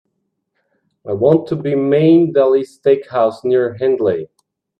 [1.07, 4.29] I want to be Main Deli Steak House near Hendley.